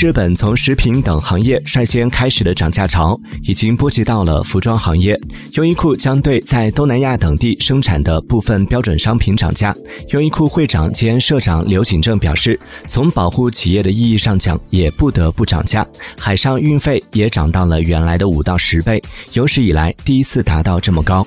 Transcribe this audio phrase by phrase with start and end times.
[0.00, 5.14] 日本从食品等行业率先开始的涨价潮已经波及到了服装行业
[5.56, 9.76] 优衣库将对在东南亚等地生产的部分标准商品涨价
[10.08, 12.58] 优衣库会长兼社长刘景正表示
[12.88, 15.86] 从保护企业的意义上讲也不得不涨价
[16.16, 19.02] 海上运费也涨到了原来的五到十倍
[19.34, 21.26] 有史以来第一次达到这么高。